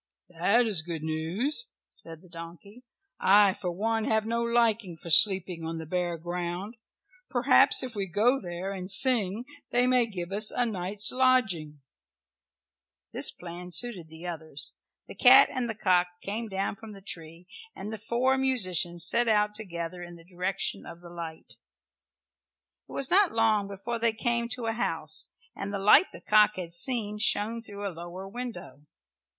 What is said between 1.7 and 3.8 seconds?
said the donkey. "I for